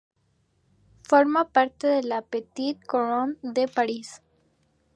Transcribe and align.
Forma 1.03 1.49
parte 1.53 1.85
de 1.85 2.01
la 2.01 2.23
"Petite 2.23 2.83
Couronne" 2.87 3.37
de 3.43 3.67
París. 3.67 4.23